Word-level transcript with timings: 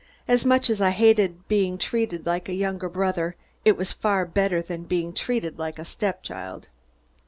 As 0.27 0.43
much 0.43 0.71
as 0.71 0.81
I 0.81 0.89
hated 0.89 1.47
being 1.47 1.77
treated 1.77 2.25
like 2.25 2.49
a 2.49 2.55
younger 2.55 2.89
brother, 2.89 3.35
it 3.63 3.77
was 3.77 3.93
far 3.93 4.25
better 4.25 4.59
than 4.59 4.85
being 4.85 5.13
treated 5.13 5.59
like 5.59 5.77
a 5.77 5.85
stepchild. 5.85 6.69